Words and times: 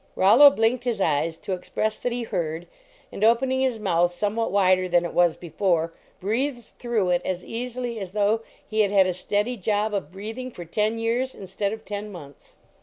"Rollo 0.15 0.49
blinked 0.49 0.83
his 0.85 0.99
eyes 0.99 1.37
to 1.37 1.53
express 1.53 1.97
that 1.97 2.11
he 2.11 2.23
heard, 2.23 2.65
and, 3.11 3.23
opening 3.23 3.59
his 3.59 3.79
mouth 3.79 4.11
somewhat 4.11 4.51
wider 4.51 4.89
than 4.89 5.05
it 5.05 5.13
was 5.13 5.35
before, 5.35 5.93
breathed 6.19 6.71
through 6.79 7.09
it 7.11 7.21
as 7.23 7.45
easily 7.45 7.99
as 7.99 8.13
though 8.13 8.41
he 8.67 8.79
had 8.79 8.89
had 8.89 9.05
a 9.05 9.13
steady 9.13 9.57
job 9.57 9.93
of 9.93 10.11
breathing 10.11 10.49
for 10.49 10.65
ten 10.65 10.97
years 10.97 11.35
instead 11.35 11.71
of 11.71 11.85
ten 11.85 12.11
months. 12.11 12.55